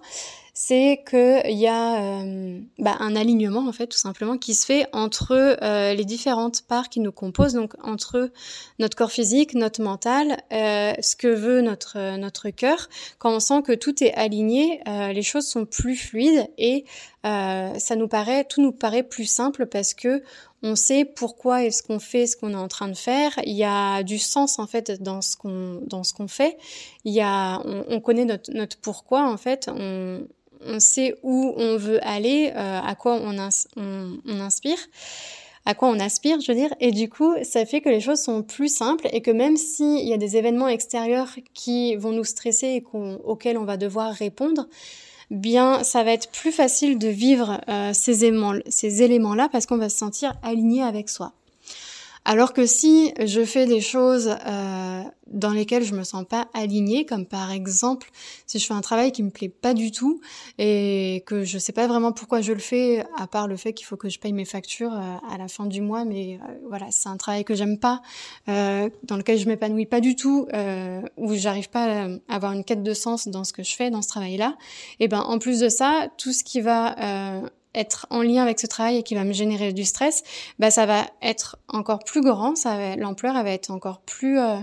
c'est 0.60 1.04
qu'il 1.08 1.56
y 1.56 1.68
a 1.68 2.24
euh, 2.24 2.60
bah, 2.80 2.96
un 3.00 3.16
alignement 3.16 3.68
en 3.68 3.72
fait 3.72 3.86
tout 3.86 4.00
simplement 4.00 4.40
qui 4.40 4.56
se 4.56 4.66
fait 4.66 4.88
entre 4.92 5.56
euh, 5.62 5.94
les 5.94 6.04
différentes 6.04 6.64
parts 6.64 6.90
qui 6.90 7.00
nous 7.00 7.12
composent, 7.12 7.54
donc 7.54 7.76
entre 7.84 8.32
notre 8.80 8.98
corps 8.98 9.12
physique, 9.12 9.54
notre 9.54 9.84
mental, 9.84 10.42
euh, 10.52 10.94
ce 11.00 11.16
que 11.16 11.28
veut 11.28 11.62
notre 11.62 12.18
notre 12.18 12.50
cœur. 12.50 12.90
Quand 13.20 13.36
on 13.36 13.40
sent 13.40 13.62
que 13.62 13.74
tout 13.74 14.04
est 14.04 14.16
aligné, 14.16 14.82
les 14.88 15.22
choses 15.22 15.46
sont 15.46 15.68
plus 15.68 15.96
fluides 15.96 16.48
et 16.58 16.86
ça 17.24 17.96
nous 17.96 18.08
paraît 18.08 18.44
tout 18.44 18.60
nous 18.60 18.72
paraît 18.72 19.04
plus 19.04 19.28
simple 19.28 19.68
parce 19.68 19.94
que 19.94 20.24
on 20.64 20.76
sait 20.76 21.06
pourquoi 21.06 21.66
est-ce 21.66 21.84
qu'on 21.84 22.00
fait 22.00 22.26
ce 22.26 22.36
qu'on 22.36 22.54
est 22.54 22.56
en 22.56 22.68
train 22.68 22.88
de 22.88 22.98
faire. 22.98 23.40
Il 23.46 23.56
y 23.56 23.64
a 23.64 24.02
du 24.02 24.18
sens 24.18 24.58
en 24.58 24.66
fait 24.66 25.04
dans 25.04 25.22
ce 25.22 25.38
qu'on 25.38 25.82
dans 25.86 26.04
ce 26.04 26.16
qu'on 26.16 26.28
fait. 26.28 26.58
Il 27.06 27.14
y 27.14 27.22
a 27.22 27.62
on, 27.64 27.86
on 27.90 28.02
connaît 28.02 28.26
notre 28.26 28.52
notre 28.54 28.78
pourquoi 28.80 29.30
en 29.30 29.38
fait. 29.38 29.70
On 30.66 30.80
sait 30.80 31.16
où 31.24 31.54
on 31.58 31.78
veut 31.78 32.06
aller, 32.06 32.52
euh, 32.56 32.80
à 32.82 32.96
quoi 32.96 33.20
on, 33.22 33.38
inspire, 33.38 34.78
à 35.66 35.74
quoi 35.74 35.90
on 35.90 36.00
aspire, 36.00 36.40
je 36.40 36.52
veux 36.52 36.58
dire. 36.58 36.74
Et 36.80 36.92
du 36.92 37.10
coup, 37.10 37.34
ça 37.44 37.66
fait 37.66 37.82
que 37.82 37.90
les 37.90 38.00
choses 38.00 38.22
sont 38.22 38.44
plus 38.44 38.74
simples 38.74 39.08
et 39.12 39.22
que 39.22 39.32
même 39.32 39.58
s'il 39.58 40.08
y 40.08 40.14
a 40.14 40.18
des 40.18 40.38
événements 40.38 40.68
extérieurs 40.68 41.36
qui 41.54 41.96
vont 41.96 42.12
nous 42.12 42.24
stresser 42.24 42.68
et 42.68 42.84
auxquels 43.24 43.58
on 43.58 43.66
va 43.66 43.78
devoir 43.78 44.14
répondre, 44.14 44.68
bien, 45.32 45.84
ça 45.84 46.04
va 46.04 46.12
être 46.12 46.32
plus 46.32 46.52
facile 46.52 46.98
de 46.98 47.08
vivre 47.08 47.62
euh, 47.68 47.92
ces 47.94 48.26
éléments-là 48.26 48.62
ces 48.68 49.04
éléments 49.04 49.36
parce 49.52 49.66
qu'on 49.66 49.78
va 49.78 49.90
se 49.90 49.98
sentir 49.98 50.34
aligné 50.44 50.84
avec 50.84 51.10
soi. 51.10 51.34
Alors 52.30 52.52
que 52.52 52.66
si 52.66 53.14
je 53.24 53.46
fais 53.46 53.66
des 53.66 53.80
choses 53.80 54.36
euh, 54.46 55.04
dans 55.28 55.52
lesquelles 55.52 55.86
je 55.86 55.96
me 55.96 56.04
sens 56.04 56.26
pas 56.26 56.50
alignée, 56.54 57.06
comme 57.06 57.26
par 57.26 57.52
exemple 57.52 58.10
si 58.46 58.60
je 58.60 58.66
fais 58.66 58.74
un 58.74 58.82
travail 58.82 59.14
qui 59.14 59.24
me 59.24 59.30
plaît 59.30 59.48
pas 59.48 59.74
du 59.74 59.92
tout 59.92 60.20
et 60.58 61.24
que 61.26 61.46
je 61.46 61.58
sais 61.58 61.72
pas 61.72 61.88
vraiment 61.88 62.12
pourquoi 62.12 62.42
je 62.42 62.52
le 62.52 62.60
fais, 62.60 63.06
à 63.18 63.28
part 63.28 63.48
le 63.48 63.56
fait 63.56 63.72
qu'il 63.72 63.86
faut 63.86 63.96
que 63.96 64.10
je 64.10 64.20
paye 64.20 64.34
mes 64.34 64.44
factures 64.44 64.92
euh, 64.94 65.34
à 65.34 65.38
la 65.38 65.48
fin 65.48 65.68
du 65.68 65.80
mois, 65.80 66.04
mais 66.04 66.38
euh, 66.44 66.54
voilà, 66.68 66.88
c'est 66.90 67.08
un 67.08 67.16
travail 67.16 67.46
que 67.46 67.56
j'aime 67.56 67.80
pas, 67.80 68.02
dans 68.46 69.16
lequel 69.16 69.40
je 69.40 69.48
m'épanouis 69.48 69.86
pas 69.86 70.02
du 70.02 70.18
tout, 70.18 70.48
où 71.16 71.34
j'arrive 71.34 71.70
pas 71.70 72.08
à 72.28 72.36
avoir 72.36 72.52
une 72.52 72.66
quête 72.66 72.84
de 72.84 72.94
sens 72.94 73.30
dans 73.30 73.46
ce 73.46 73.54
que 73.54 73.64
je 73.64 73.74
fais 73.74 73.90
dans 73.90 74.02
ce 74.02 74.10
travail-là. 74.10 74.58
Et 75.00 75.08
ben 75.08 75.22
en 75.22 75.40
plus 75.40 75.62
de 75.62 75.70
ça, 75.70 76.10
tout 76.18 76.34
ce 76.34 76.44
qui 76.44 76.60
va 76.60 77.42
être 77.78 78.08
en 78.10 78.22
lien 78.22 78.42
avec 78.44 78.60
ce 78.60 78.68
travail 78.68 78.98
et 78.98 79.04
qui 79.04 79.16
va 79.16 79.24
me 79.24 79.34
générer 79.34 79.74
du 79.74 79.86
stress, 79.86 80.24
bah 80.60 80.72
ça 80.72 80.86
va 80.86 81.06
être 81.22 81.58
encore 81.68 82.00
plus 82.00 82.22
grand, 82.22 82.56
ça 82.56 82.96
l'ampleur 82.96 83.34
va 83.44 83.52
être 83.52 83.72
encore 83.72 84.02
plus 84.02 84.40
euh, 84.40 84.58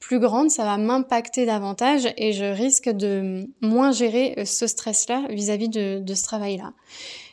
plus 0.00 0.20
grande, 0.20 0.50
ça 0.50 0.64
va 0.64 0.76
m'impacter 0.76 1.46
davantage 1.46 2.08
et 2.16 2.32
je 2.32 2.44
risque 2.44 2.88
de 2.88 3.48
moins 3.60 3.90
gérer 3.90 4.34
euh, 4.38 4.44
ce 4.44 4.66
stress-là 4.66 5.22
vis-à-vis 5.30 5.68
de, 5.68 5.98
de 5.98 6.14
ce 6.14 6.22
travail-là. 6.22 6.72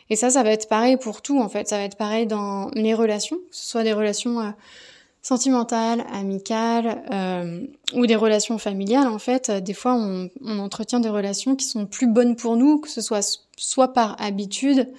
Et 0.10 0.16
ça, 0.16 0.30
ça 0.30 0.44
va 0.44 0.52
être 0.52 0.68
pareil 0.68 0.98
pour 0.98 1.22
tout 1.22 1.40
en 1.40 1.50
fait. 1.50 1.68
Ça 1.68 1.78
va 1.78 1.84
être 1.84 1.98
pareil 1.98 2.28
dans 2.28 2.70
les 2.74 2.94
relations, 2.94 3.38
que 3.38 3.56
ce 3.56 3.68
soit 3.68 3.84
des 3.84 3.94
relations 3.94 4.40
euh, 4.42 4.50
sentimentales, 5.22 6.04
amicales 6.12 7.04
euh, 7.12 7.66
ou 7.94 8.06
des 8.06 8.16
relations 8.16 8.58
familiales. 8.58 9.08
En 9.08 9.20
fait, 9.20 9.52
des 9.52 9.74
fois, 9.74 9.94
on, 9.94 10.30
on, 10.44 10.60
entretient 10.60 11.00
des 11.00 11.10
relations 11.10 11.56
qui 11.56 11.66
sont 11.66 11.86
plus 11.86 12.08
bonnes 12.08 12.36
pour 12.36 12.58
nous, 12.58 12.80
que 12.80 12.90
ce 12.90 13.02
soit 13.02 13.40
soit 13.63 13.93
par 13.93 14.22
habitude, 14.22 14.91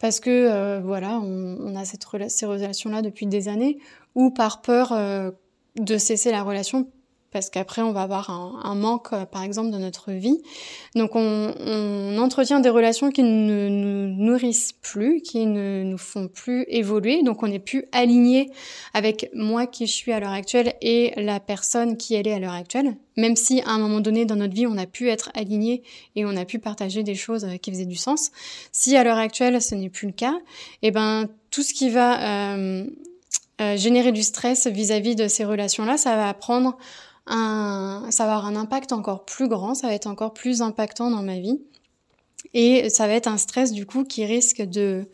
parce 0.00 0.18
que 0.20 0.30
euh, 0.30 0.80
voilà, 0.80 1.20
on, 1.20 1.76
a 1.76 1.84
cette 1.84 2.04
ces 2.28 2.46
relations-là 2.46 3.00
depuis 3.00 3.26
des 3.26 3.48
années, 3.48 3.78
ou 4.14 4.30
par 4.30 4.60
peur 4.60 4.92
euh, 4.92 5.30
de 5.76 5.98
cesser 5.98 6.32
la 6.32 6.42
relation 6.42 6.90
parce 7.30 7.50
qu'après 7.50 7.82
on 7.82 7.92
va 7.92 8.02
avoir 8.02 8.30
un, 8.30 8.60
un, 8.64 8.74
manque, 8.74 9.12
euh, 9.12 9.24
par 9.24 9.42
exemple, 9.42 9.70
de 9.70 9.78
notre 9.78 10.12
vie. 10.12 10.40
Donc 10.94 11.14
on, 11.14 11.54
on, 11.58 12.18
entretient 12.18 12.60
des 12.60 12.70
relations 12.70 13.10
qui 13.10 13.22
ne 13.22 13.68
nous 13.68 14.08
nourrissent 14.16 14.72
plus, 14.72 15.20
qui 15.20 15.46
ne 15.46 15.82
nous 15.84 15.98
font 15.98 16.28
plus 16.28 16.64
évoluer. 16.68 17.22
Donc 17.22 17.42
on 17.42 17.48
n'est 17.48 17.58
plus 17.58 17.84
aligné 17.92 18.50
avec 18.94 19.30
moi 19.34 19.66
qui 19.66 19.86
je 19.86 19.92
suis 19.92 20.12
à 20.12 20.20
l'heure 20.20 20.32
actuelle 20.32 20.74
et 20.80 21.12
la 21.16 21.40
personne 21.40 21.96
qui 21.96 22.14
elle 22.14 22.26
est 22.26 22.32
à 22.32 22.38
l'heure 22.38 22.52
actuelle. 22.52 22.96
Même 23.16 23.36
si 23.36 23.60
à 23.62 23.70
un 23.70 23.78
moment 23.78 24.00
donné 24.00 24.24
dans 24.24 24.36
notre 24.36 24.54
vie 24.54 24.66
on 24.66 24.78
a 24.78 24.86
pu 24.86 25.08
être 25.08 25.30
aligné 25.34 25.82
et 26.16 26.24
on 26.24 26.36
a 26.36 26.44
pu 26.44 26.58
partager 26.58 27.02
des 27.02 27.14
choses 27.14 27.44
euh, 27.44 27.56
qui 27.56 27.70
faisaient 27.70 27.84
du 27.84 27.96
sens. 27.96 28.30
Si 28.72 28.96
à 28.96 29.04
l'heure 29.04 29.18
actuelle 29.18 29.60
ce 29.60 29.74
n'est 29.74 29.90
plus 29.90 30.06
le 30.06 30.12
cas, 30.12 30.34
et 30.82 30.88
eh 30.88 30.90
ben 30.90 31.28
tout 31.50 31.62
ce 31.62 31.74
qui 31.74 31.90
va 31.90 32.54
euh, 32.54 32.84
euh, 33.60 33.76
générer 33.76 34.12
du 34.12 34.22
stress 34.22 34.66
vis-à-vis 34.66 35.14
-vis 35.14 35.16
de 35.16 35.28
ces 35.28 35.44
relations-là, 35.44 35.96
ça 35.96 36.16
va 36.16 36.32
prendre 36.34 36.78
ça 37.28 38.24
va 38.26 38.34
avoir 38.34 38.46
un 38.46 38.56
impact 38.56 38.92
encore 38.92 39.24
plus 39.24 39.48
grand, 39.48 39.74
ça 39.74 39.88
va 39.88 39.94
être 39.94 40.06
encore 40.06 40.34
plus 40.34 40.62
impactant 40.62 41.10
dans 41.10 41.22
ma 41.22 41.38
vie. 41.38 41.60
Et 42.54 42.88
ça 42.88 43.06
va 43.06 43.14
être 43.14 43.26
un 43.26 43.36
stress 43.36 43.72
du 43.72 43.84
coup 43.84 44.04
qui 44.04 44.24
risque 44.24 44.62
de 44.62 45.06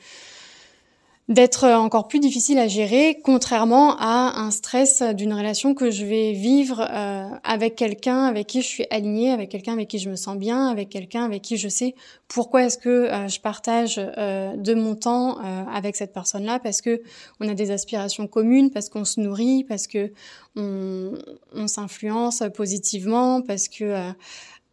d'être 1.28 1.66
encore 1.66 2.06
plus 2.06 2.20
difficile 2.20 2.58
à 2.58 2.68
gérer, 2.68 3.18
contrairement 3.24 3.96
à 3.98 4.38
un 4.38 4.50
stress 4.50 5.00
d'une 5.00 5.32
relation 5.32 5.74
que 5.74 5.90
je 5.90 6.04
vais 6.04 6.32
vivre 6.32 6.82
euh, 6.82 7.28
avec 7.42 7.76
quelqu'un 7.76 8.24
avec 8.24 8.46
qui 8.46 8.60
je 8.60 8.66
suis 8.66 8.86
alignée, 8.90 9.30
avec 9.30 9.48
quelqu'un 9.48 9.72
avec 9.72 9.88
qui 9.88 9.98
je 9.98 10.10
me 10.10 10.16
sens 10.16 10.36
bien, 10.36 10.68
avec 10.68 10.90
quelqu'un 10.90 11.24
avec 11.24 11.40
qui 11.40 11.56
je 11.56 11.68
sais 11.68 11.94
pourquoi 12.28 12.64
est-ce 12.64 12.76
que 12.76 12.88
euh, 12.90 13.28
je 13.28 13.40
partage 13.40 13.98
euh, 13.98 14.54
de 14.56 14.74
mon 14.74 14.94
temps 14.94 15.38
avec 15.72 15.96
cette 15.96 16.12
personne-là, 16.12 16.58
parce 16.58 16.82
que 16.82 17.02
on 17.40 17.48
a 17.48 17.54
des 17.54 17.70
aspirations 17.70 18.26
communes, 18.26 18.70
parce 18.70 18.90
qu'on 18.90 19.04
se 19.04 19.20
nourrit, 19.20 19.64
parce 19.64 19.86
que 19.86 20.12
on, 20.56 21.12
on 21.54 21.66
s'influence 21.66 22.42
positivement, 22.54 23.40
parce 23.40 23.68
que 23.68 24.12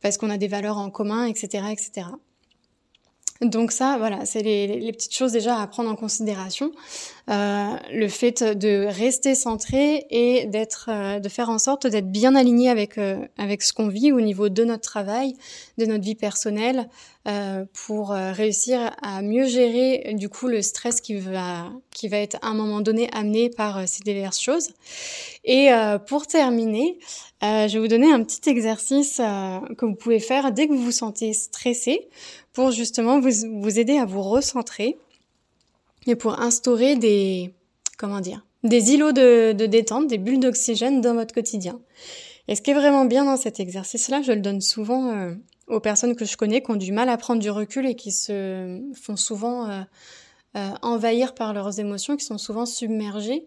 parce 0.01 0.17
qu'on 0.17 0.29
a 0.29 0.37
des 0.37 0.47
valeurs 0.47 0.77
en 0.77 0.89
commun, 0.89 1.25
etc., 1.25 1.65
etc. 1.71 2.07
Donc 3.41 3.71
ça, 3.71 3.97
voilà, 3.97 4.23
c'est 4.25 4.43
les, 4.43 4.67
les, 4.67 4.91
petites 4.91 5.15
choses 5.15 5.31
déjà 5.31 5.59
à 5.59 5.65
prendre 5.65 5.89
en 5.89 5.95
considération. 5.95 6.71
Euh, 7.29 7.75
le 7.91 8.07
fait 8.07 8.43
de 8.43 8.85
rester 8.85 9.33
centré 9.33 10.05
et 10.11 10.45
d'être, 10.45 10.89
euh, 10.91 11.19
de 11.19 11.27
faire 11.27 11.49
en 11.49 11.57
sorte 11.57 11.87
d'être 11.87 12.11
bien 12.11 12.35
aligné 12.35 12.69
avec 12.69 12.99
euh, 12.99 13.25
avec 13.37 13.63
ce 13.63 13.73
qu'on 13.73 13.87
vit 13.87 14.11
au 14.11 14.21
niveau 14.21 14.49
de 14.49 14.63
notre 14.63 14.83
travail, 14.83 15.33
de 15.79 15.85
notre 15.85 16.03
vie 16.03 16.15
personnelle, 16.15 16.87
euh, 17.27 17.65
pour 17.85 18.09
réussir 18.09 18.95
à 19.01 19.21
mieux 19.21 19.45
gérer 19.45 20.13
du 20.13 20.29
coup 20.29 20.47
le 20.47 20.61
stress 20.61 21.01
qui 21.01 21.15
va 21.15 21.71
qui 21.91 22.07
va 22.07 22.17
être 22.17 22.37
à 22.43 22.49
un 22.49 22.53
moment 22.53 22.81
donné 22.81 23.09
amené 23.11 23.49
par 23.49 23.87
ces 23.87 24.03
diverses 24.03 24.39
choses. 24.41 24.69
Et 25.43 25.69
pour 26.07 26.27
terminer, 26.27 26.99
je 27.41 27.73
vais 27.73 27.79
vous 27.79 27.87
donner 27.87 28.11
un 28.11 28.23
petit 28.23 28.49
exercice 28.49 29.17
que 29.17 29.85
vous 29.85 29.95
pouvez 29.95 30.19
faire 30.19 30.51
dès 30.51 30.67
que 30.67 30.73
vous 30.73 30.83
vous 30.83 30.91
sentez 30.91 31.33
stressé 31.33 32.09
pour 32.53 32.71
justement 32.71 33.19
vous, 33.19 33.31
vous 33.61 33.79
aider 33.79 33.97
à 33.97 34.05
vous 34.05 34.21
recentrer 34.21 34.97
et 36.07 36.15
pour 36.15 36.39
instaurer 36.39 36.95
des, 36.95 37.53
comment 37.97 38.19
dire, 38.19 38.45
des 38.63 38.93
îlots 38.93 39.11
de, 39.11 39.53
de 39.53 39.65
détente, 39.65 40.07
des 40.07 40.17
bulles 40.17 40.39
d'oxygène 40.39 41.01
dans 41.01 41.15
votre 41.15 41.33
quotidien. 41.33 41.79
Et 42.47 42.55
ce 42.55 42.61
qui 42.61 42.71
est 42.71 42.75
vraiment 42.75 43.05
bien 43.05 43.25
dans 43.25 43.37
cet 43.37 43.59
exercice-là, 43.59 44.21
je 44.21 44.31
le 44.31 44.41
donne 44.41 44.61
souvent 44.61 45.11
euh, 45.11 45.33
aux 45.67 45.79
personnes 45.79 46.15
que 46.15 46.25
je 46.25 46.35
connais 46.37 46.61
qui 46.61 46.71
ont 46.71 46.75
du 46.75 46.91
mal 46.91 47.09
à 47.09 47.17
prendre 47.17 47.41
du 47.41 47.49
recul 47.49 47.85
et 47.85 47.95
qui 47.95 48.11
se 48.11 48.81
font 49.01 49.15
souvent 49.15 49.69
euh, 49.69 49.81
euh, 50.57 50.69
envahir 50.81 51.33
par 51.33 51.53
leurs 51.53 51.79
émotions, 51.79 52.17
qui 52.17 52.25
sont 52.25 52.37
souvent 52.37 52.65
submergées. 52.65 53.45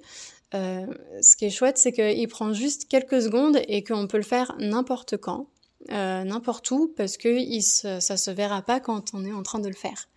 ce 0.53 1.37
qui 1.37 1.47
est 1.47 1.51
chouette, 1.51 1.79
c'est 1.79 1.93
qu'il 1.93 2.29
prend 2.29 2.53
juste 2.53 2.87
quelques 2.89 3.21
secondes 3.21 3.61
et 3.69 3.83
qu'on 3.83 4.07
peut 4.07 4.17
le 4.17 4.23
faire 4.23 4.55
n'importe 4.59 5.17
quand. 5.17 5.49
Euh, 5.91 6.25
n'importe 6.25 6.71
où 6.71 6.93
parce 6.97 7.19
que 7.19 7.29
il 7.29 7.63
se, 7.63 8.01
ça 8.01 8.17
se 8.17 8.31
verra 8.31 8.63
pas 8.63 8.81
quand 8.81 9.13
on 9.13 9.23
est 9.25 9.33
en 9.33 9.43
train 9.43 9.59
de 9.59 9.69
le 9.69 9.75
faire. 9.75 10.09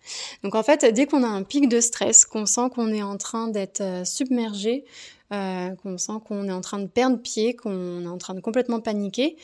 Donc 0.42 0.54
en 0.54 0.62
fait, 0.62 0.82
dès 0.94 1.04
qu'on 1.04 1.22
a 1.22 1.28
un 1.28 1.42
pic 1.42 1.68
de 1.68 1.80
stress, 1.80 2.24
qu'on 2.24 2.46
sent 2.46 2.70
qu'on 2.74 2.90
est 2.92 3.02
en 3.02 3.18
train 3.18 3.48
d'être 3.48 3.82
euh, 3.82 4.04
submergé, 4.04 4.86
euh, 5.32 5.68
qu'on 5.82 5.98
sent 5.98 6.20
qu'on 6.26 6.48
est 6.48 6.52
en 6.52 6.62
train 6.62 6.78
de 6.78 6.86
perdre 6.86 7.18
pied, 7.18 7.54
qu'on 7.54 8.02
est 8.02 8.08
en 8.08 8.16
train 8.16 8.32
de 8.32 8.40
complètement 8.40 8.80
paniquer, 8.80 9.36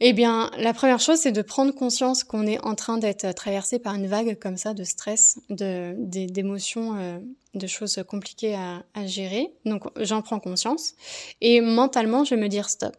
eh 0.00 0.14
bien, 0.14 0.50
la 0.56 0.72
première 0.72 0.98
chose, 0.98 1.18
c'est 1.18 1.30
de 1.30 1.42
prendre 1.42 1.72
conscience 1.74 2.24
qu'on 2.24 2.46
est 2.46 2.58
en 2.64 2.74
train 2.74 2.96
d'être 2.96 3.32
traversé 3.34 3.78
par 3.78 3.94
une 3.94 4.06
vague 4.06 4.38
comme 4.38 4.56
ça 4.56 4.72
de 4.72 4.82
stress, 4.82 5.38
de 5.50 5.94
d'émotions, 5.96 6.96
euh, 6.98 7.18
de 7.54 7.66
choses 7.66 8.02
compliquées 8.08 8.54
à, 8.54 8.82
à 8.94 9.06
gérer. 9.06 9.52
Donc, 9.66 9.84
j'en 10.00 10.22
prends 10.22 10.40
conscience 10.40 10.94
et 11.40 11.60
mentalement, 11.60 12.24
je 12.24 12.34
vais 12.34 12.40
me 12.40 12.48
dire 12.48 12.70
stop. 12.70 12.96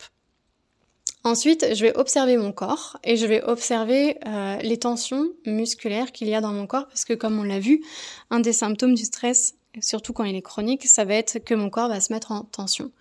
Ensuite, 1.23 1.75
je 1.75 1.81
vais 1.83 1.95
observer 1.95 2.35
mon 2.37 2.51
corps 2.51 2.97
et 3.03 3.15
je 3.15 3.27
vais 3.27 3.43
observer 3.43 4.17
euh, 4.25 4.57
les 4.57 4.77
tensions 4.77 5.29
musculaires 5.45 6.11
qu'il 6.11 6.27
y 6.27 6.33
a 6.33 6.41
dans 6.41 6.51
mon 6.51 6.65
corps 6.65 6.87
parce 6.87 7.05
que 7.05 7.13
comme 7.13 7.39
on 7.39 7.43
l'a 7.43 7.59
vu, 7.59 7.83
un 8.31 8.39
des 8.39 8.53
symptômes 8.53 8.95
du 8.95 9.05
stress, 9.05 9.55
surtout 9.79 10.13
quand 10.13 10.23
il 10.23 10.35
est 10.35 10.41
chronique, 10.41 10.87
ça 10.87 11.05
va 11.05 11.13
être 11.13 11.39
que 11.39 11.53
mon 11.53 11.69
corps 11.69 11.89
va 11.89 12.01
se 12.01 12.11
mettre 12.11 12.31
en 12.31 12.41
tension. 12.41 12.91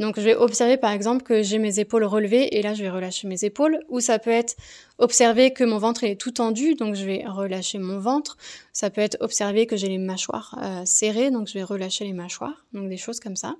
Donc 0.00 0.16
je 0.16 0.22
vais 0.22 0.34
observer 0.34 0.76
par 0.76 0.90
exemple 0.90 1.22
que 1.22 1.42
j'ai 1.42 1.58
mes 1.58 1.78
épaules 1.78 2.04
relevées 2.04 2.58
et 2.58 2.62
là 2.62 2.74
je 2.74 2.82
vais 2.82 2.90
relâcher 2.90 3.28
mes 3.28 3.44
épaules 3.44 3.80
ou 3.88 4.00
ça 4.00 4.18
peut 4.18 4.30
être 4.30 4.56
observer 4.98 5.52
que 5.52 5.62
mon 5.62 5.78
ventre 5.78 6.02
est 6.02 6.16
tout 6.16 6.32
tendu 6.32 6.74
donc 6.74 6.96
je 6.96 7.04
vais 7.04 7.24
relâcher 7.26 7.78
mon 7.78 8.00
ventre. 8.00 8.36
Ça 8.72 8.90
peut 8.90 9.00
être 9.00 9.16
observer 9.20 9.66
que 9.66 9.76
j'ai 9.76 9.88
les 9.88 9.98
mâchoires 9.98 10.58
euh, 10.62 10.82
serrées 10.84 11.30
donc 11.30 11.46
je 11.46 11.54
vais 11.54 11.62
relâcher 11.62 12.04
les 12.04 12.12
mâchoires. 12.12 12.64
Donc 12.72 12.88
des 12.88 12.98
choses 12.98 13.20
comme 13.20 13.36
ça. 13.36 13.54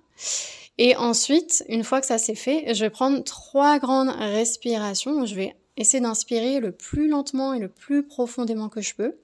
Et 0.78 0.96
ensuite, 0.96 1.64
une 1.68 1.82
fois 1.82 2.00
que 2.00 2.06
ça 2.06 2.18
s'est 2.18 2.36
fait, 2.36 2.72
je 2.74 2.84
vais 2.84 2.90
prendre 2.90 3.22
trois 3.24 3.78
grandes 3.78 4.10
respirations. 4.10 5.26
Je 5.26 5.34
vais 5.34 5.56
essayer 5.78 6.00
d'inspirer 6.00 6.60
le 6.60 6.72
plus 6.72 7.08
lentement 7.08 7.54
et 7.54 7.58
le 7.58 7.68
plus 7.68 8.02
profondément 8.02 8.68
que 8.68 8.80
je 8.80 8.94
peux. 8.94 9.16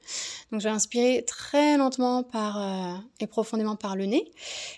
Donc 0.51 0.61
je 0.61 0.69
vais 0.69 0.75
inspirer 0.75 1.25
très 1.27 1.77
lentement 1.77 2.23
par 2.23 2.63
euh, 2.63 2.97
et 3.21 3.27
profondément 3.27 3.77
par 3.77 3.97
le 3.97 4.07
nez 4.07 4.31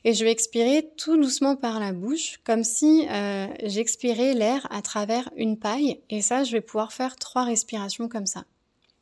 et 0.04 0.14
je 0.14 0.24
vais 0.24 0.30
expirer 0.30 0.90
tout 0.96 1.16
doucement 1.16 1.54
par 1.54 1.78
la 1.78 1.92
bouche 1.92 2.40
comme 2.44 2.64
si 2.64 3.06
euh, 3.10 3.46
j'expirais 3.62 4.34
l'air 4.34 4.66
à 4.70 4.80
travers 4.80 5.28
une 5.36 5.58
paille 5.58 6.00
et 6.08 6.22
ça 6.22 6.44
je 6.44 6.52
vais 6.52 6.62
pouvoir 6.62 6.92
faire 6.92 7.16
trois 7.16 7.44
respirations 7.44 8.08
comme 8.08 8.26
ça. 8.26 8.44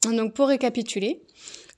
Donc 0.04 0.34
pour 0.34 0.48
récapituler, 0.48 1.22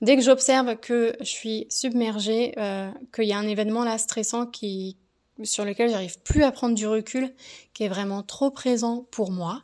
dès 0.01 0.17
que 0.17 0.23
j'observe 0.23 0.77
que 0.77 1.15
je 1.19 1.25
suis 1.25 1.67
submergée, 1.69 2.53
euh, 2.57 2.89
qu'il 3.15 3.25
y 3.25 3.33
a 3.33 3.37
un 3.37 3.47
événement 3.47 3.83
là 3.83 3.97
stressant 3.97 4.47
qui 4.47 4.97
sur 5.43 5.65
lequel 5.65 5.89
j'arrive 5.89 6.19
plus 6.21 6.43
à 6.43 6.51
prendre 6.51 6.75
du 6.75 6.87
recul, 6.87 7.33
qui 7.73 7.83
est 7.83 7.89
vraiment 7.89 8.23
trop 8.23 8.51
présent 8.51 9.05
pour 9.11 9.31
moi, 9.31 9.61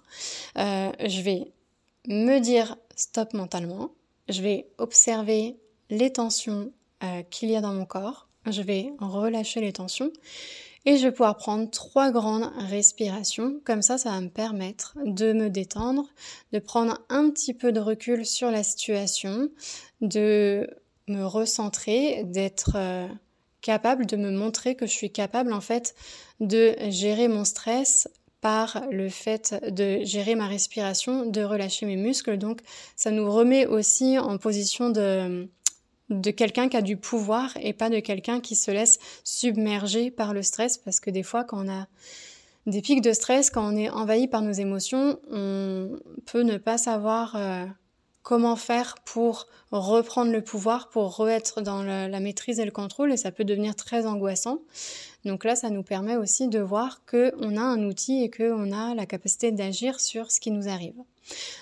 euh, 0.58 0.92
je 1.06 1.22
vais 1.22 1.52
me 2.08 2.40
dire 2.40 2.78
stop 2.96 3.34
mentalement, 3.34 3.92
je 4.30 4.42
vais 4.42 4.68
observer 4.78 5.58
les 5.90 6.12
tensions 6.12 6.72
euh, 7.04 7.22
qu'il 7.24 7.50
y 7.50 7.56
a 7.56 7.62
dans 7.62 7.74
mon 7.74 7.86
corps, 7.86 8.28
je 8.46 8.62
vais 8.62 8.94
relâcher 9.00 9.62
les 9.62 9.74
tensions. 9.74 10.12
Et 10.86 10.98
je 10.98 11.04
vais 11.04 11.12
pouvoir 11.12 11.38
prendre 11.38 11.70
trois 11.72 12.12
grandes 12.12 12.52
respirations. 12.58 13.62
Comme 13.64 13.82
ça, 13.82 13.98
ça 13.98 14.10
va 14.10 14.20
me 14.20 14.28
permettre 14.28 14.98
de 15.06 15.32
me 15.32 15.50
détendre, 15.50 16.10
de 16.52 16.60
prendre 16.60 17.00
un 17.08 17.30
petit 17.30 17.54
peu 17.54 17.72
de 17.72 17.80
recul 17.80 18.26
sur 18.26 18.52
la 18.52 18.64
situation, 18.64 19.50
de 20.02 20.70
me 21.08 21.24
recentrer, 21.24 22.24
d'être 22.26 22.72
euh, 22.76 23.08
capable 23.64 24.06
de 24.06 24.16
me 24.16 24.30
montrer 24.30 24.76
que 24.76 24.86
je 24.86 24.92
suis 24.92 25.12
capable 25.12 25.52
en 25.52 25.62
fait 25.62 25.96
de 26.40 26.76
gérer 26.90 27.28
mon 27.28 27.46
stress 27.46 28.08
par 28.42 28.84
le 28.92 29.08
fait 29.10 29.56
de 29.72 30.04
gérer 30.04 30.36
ma 30.36 30.48
respiration, 30.48 31.26
de 31.26 31.42
relâcher 31.42 31.86
mes 31.86 31.96
muscles. 31.96 32.38
Donc 32.38 32.60
ça 32.98 33.10
nous 33.10 33.32
remet 33.32 33.66
aussi 33.66 34.20
en 34.20 34.38
position 34.38 34.90
de, 34.90 35.48
de 36.10 36.30
quelqu'un 36.30 36.68
qui 36.68 36.76
a 36.76 36.82
du 36.82 36.98
pouvoir 36.98 37.58
et 37.62 37.72
pas 37.72 37.90
de 37.90 38.00
quelqu'un 38.00 38.42
qui 38.42 38.56
se 38.56 38.70
laisse 38.70 39.00
submerger 39.24 40.12
par 40.12 40.34
le 40.34 40.44
stress 40.44 40.78
parce 40.78 41.00
que 41.00 41.10
des 41.10 41.24
fois 41.24 41.46
quand 41.46 41.66
on 41.66 41.72
a 41.72 41.88
des 42.66 42.82
pics 42.82 43.02
de 43.02 43.12
stress, 43.12 43.50
quand 43.50 43.74
on 43.74 43.76
est 43.76 43.90
envahi 43.90 44.28
par 44.28 44.42
nos 44.42 44.52
émotions, 44.52 45.20
on 45.32 46.00
peut 46.26 46.44
ne 46.44 46.58
pas 46.58 46.78
savoir 46.78 47.36
euh, 47.36 47.66
comment 48.24 48.56
faire 48.56 48.96
pour 49.06 49.48
reprendre 49.72 50.32
le 50.32 50.42
pouvoir, 50.42 50.90
pour 50.90 51.16
re-être 51.18 51.62
dans 51.62 51.84
la 51.84 52.20
maîtrise 52.20 52.60
et 52.60 52.66
le 52.66 52.72
contrôle, 52.72 53.12
et 53.12 53.18
ça 53.18 53.32
peut 53.32 53.44
devenir 53.44 53.76
très 53.76 54.06
angoissant. 54.06 54.60
Donc 55.26 55.44
là, 55.46 55.56
ça 55.56 55.70
nous 55.70 55.84
permet 55.84 56.16
aussi 56.16 56.48
de 56.48 56.60
voir 56.60 57.02
qu'on 57.06 57.58
a 57.58 57.62
un 57.62 57.84
outil 57.84 58.24
et 58.24 58.30
qu'on 58.30 58.72
a 58.72 58.94
la 58.94 59.06
capacité 59.06 59.52
d'agir 59.52 60.00
sur 60.00 60.32
ce 60.32 60.40
qui 60.40 60.52
nous 60.52 60.68
arrive. 60.68 60.96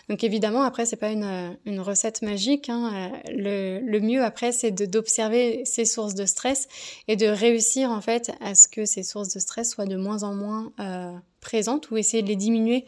Donc 0.09 0.23
évidemment, 0.23 0.63
après, 0.63 0.85
c'est 0.85 0.95
pas 0.95 1.11
une, 1.11 1.57
une, 1.65 1.79
recette 1.79 2.23
magique. 2.23 2.69
Hein. 2.69 3.11
Le, 3.27 3.79
le, 3.79 3.99
mieux 3.99 4.23
après, 4.23 4.51
c'est 4.51 4.71
d'observer 4.71 5.63
ces 5.65 5.85
sources 5.85 6.15
de 6.15 6.25
stress 6.25 6.67
et 7.07 7.15
de 7.15 7.27
réussir 7.27 7.91
en 7.91 8.01
fait 8.01 8.31
à 8.41 8.55
ce 8.55 8.67
que 8.67 8.85
ces 8.85 9.03
sources 9.03 9.29
de 9.29 9.39
stress 9.39 9.69
soient 9.69 9.85
de 9.85 9.97
moins 9.97 10.23
en 10.23 10.33
moins 10.33 10.71
euh, 10.79 11.11
présentes 11.41 11.91
ou 11.91 11.97
essayer 11.97 12.23
de 12.23 12.27
les 12.27 12.35
diminuer 12.35 12.85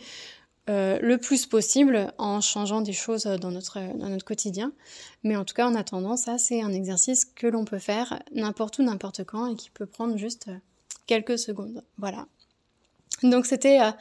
euh, 0.69 0.97
le 1.01 1.17
plus 1.17 1.45
possible 1.45 2.13
en 2.17 2.39
changeant 2.39 2.79
des 2.79 2.93
choses 2.93 3.23
dans 3.25 3.51
notre, 3.51 3.79
dans 3.97 4.07
notre 4.07 4.23
quotidien. 4.23 4.71
Mais 5.23 5.35
en 5.35 5.43
tout 5.43 5.53
cas, 5.53 5.67
en 5.67 5.75
attendant, 5.75 6.15
ça, 6.15 6.37
c'est 6.37 6.61
un 6.61 6.71
exercice 6.71 7.25
que 7.25 7.47
l'on 7.47 7.65
peut 7.65 7.79
faire 7.79 8.23
n'importe 8.33 8.79
où, 8.79 8.83
n'importe 8.83 9.25
quand 9.25 9.47
et 9.47 9.55
qui 9.55 9.69
peut 9.69 9.85
prendre 9.85 10.17
juste 10.17 10.49
quelques 11.05 11.37
secondes. 11.37 11.83
Voilà. 11.97 12.27
Donc 13.23 13.45
c'était 13.45 13.81
euh, 13.81 13.91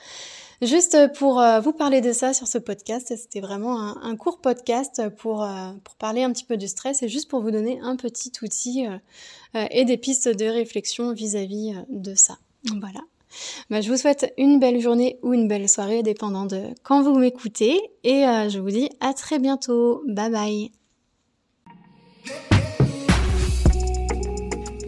juste 0.63 0.97
pour 1.15 1.41
euh, 1.41 1.61
vous 1.61 1.73
parler 1.73 2.01
de 2.01 2.13
ça 2.13 2.33
sur 2.33 2.47
ce 2.47 2.59
podcast. 2.59 3.09
C'était 3.09 3.41
vraiment 3.41 3.97
un, 4.01 4.17
court 4.17 4.41
podcast 4.41 5.09
pour, 5.19 5.47
pour 5.83 5.97
parler 5.97 6.23
un 6.23 6.33
petit 6.33 6.45
peu 6.45 6.57
du 6.57 6.69
stress 6.69 7.03
et 7.03 7.09
juste 7.09 7.29
pour 7.29 7.43
vous 7.43 7.51
donner 7.51 7.81
un 7.83 7.97
petit 7.97 8.33
outil 8.43 8.87
et 9.55 9.85
des 9.85 9.97
pistes 9.97 10.29
de 10.29 10.45
réflexion 10.45 11.13
vis-à-vis 11.13 11.73
-vis 11.73 11.85
de 11.89 12.15
ça. 12.15 12.39
Voilà. 12.81 13.01
Bah, 13.71 13.81
je 13.81 13.91
vous 13.91 13.97
souhaite 13.97 14.33
une 14.39 14.59
belle 14.59 14.81
journée 14.81 15.19
ou 15.23 15.35
une 15.35 15.49
belle 15.49 15.69
soirée, 15.69 16.03
dépendant 16.03 16.47
de 16.47 16.63
quand 16.83 17.03
vous 17.03 17.19
m'écoutez. 17.19 17.81
Et 18.05 18.27
euh, 18.27 18.49
je 18.49 18.59
vous 18.59 18.71
dis 18.71 18.89
à 19.01 19.15
très 19.15 19.39
bientôt. 19.39 20.03
Bye 20.07 20.31
bye. 20.31 20.73